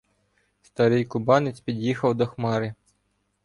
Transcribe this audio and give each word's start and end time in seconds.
Старий 0.61 1.05
кубанець 1.05 1.59
під'їхав 1.59 2.15
до 2.15 2.27
Хмари. 2.27 2.73